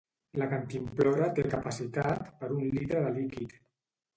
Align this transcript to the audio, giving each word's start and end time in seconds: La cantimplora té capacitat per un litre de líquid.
La 0.43 0.45
cantimplora 0.53 1.27
té 1.39 1.45
capacitat 1.51 2.33
per 2.41 2.51
un 2.59 2.67
litre 2.79 3.05
de 3.07 3.13
líquid. 3.21 3.57